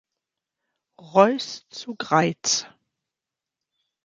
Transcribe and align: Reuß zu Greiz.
Reuß 0.97 1.67
zu 1.69 1.93
Greiz. 1.95 2.65